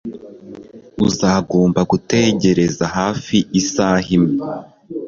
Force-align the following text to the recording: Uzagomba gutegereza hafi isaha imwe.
Uzagomba 1.07 1.79
gutegereza 1.91 2.85
hafi 2.97 3.37
isaha 3.61 4.07
imwe. 4.17 4.37